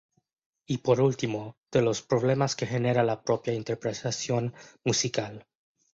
Y 0.65 0.79
por 0.79 0.99
último, 0.99 1.59
de 1.71 1.83
los 1.83 2.01
problemas 2.01 2.55
que 2.55 2.65
genera 2.65 3.03
la 3.03 3.21
propia 3.21 3.53
interpretación 3.53 4.51
musical. 4.83 5.45